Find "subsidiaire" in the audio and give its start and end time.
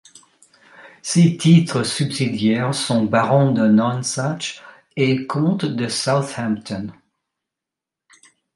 1.83-2.73